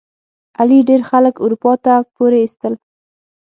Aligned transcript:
علي 0.59 0.79
ډېر 0.89 1.01
خلک 1.09 1.35
اروپا 1.45 1.73
ته 1.83 1.93
پورې 2.15 2.37
ایستل. 2.41 2.73